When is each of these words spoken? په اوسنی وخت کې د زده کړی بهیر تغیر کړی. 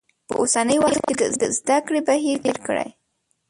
په 0.27 0.33
اوسنی 0.41 0.77
وخت 0.83 1.01
کې 1.17 1.25
د 1.41 1.43
زده 1.57 1.77
کړی 1.85 2.01
بهیر 2.07 2.37
تغیر 2.43 2.57
کړی. 2.67 2.89